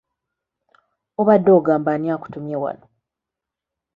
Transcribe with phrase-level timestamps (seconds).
[1.19, 2.85] Obadde ogamba ani akutumye wano?